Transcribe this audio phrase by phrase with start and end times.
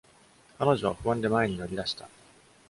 [0.57, 2.09] 彼女は不安で前に乗り出した。